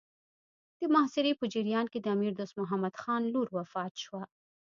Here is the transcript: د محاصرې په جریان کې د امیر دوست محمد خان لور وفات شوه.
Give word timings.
د 0.79 0.81
محاصرې 0.93 1.33
په 1.39 1.45
جریان 1.53 1.85
کې 1.91 1.99
د 2.01 2.07
امیر 2.15 2.33
دوست 2.39 2.55
محمد 2.61 2.93
خان 3.01 3.21
لور 3.33 3.47
وفات 3.59 3.93
شوه. 4.03 4.21